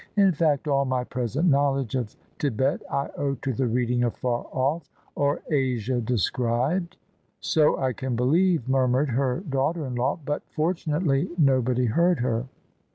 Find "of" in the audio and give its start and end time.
1.93-2.15, 4.03-4.15, 6.95-6.97